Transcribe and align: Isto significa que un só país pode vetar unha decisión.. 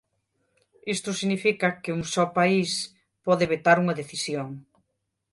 Isto 0.95 1.09
significa 1.19 1.77
que 1.81 1.93
un 1.97 2.01
só 2.13 2.23
país 2.37 2.71
pode 3.25 3.49
vetar 3.53 3.77
unha 3.83 3.97
decisión.. 4.01 4.47